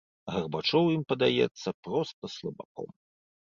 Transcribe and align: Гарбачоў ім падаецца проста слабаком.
Гарбачоў 0.35 0.85
ім 0.95 1.03
падаецца 1.13 1.69
проста 1.85 2.33
слабаком. 2.41 2.87